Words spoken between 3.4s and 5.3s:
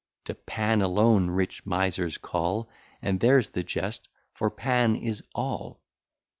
the jest, for Pan is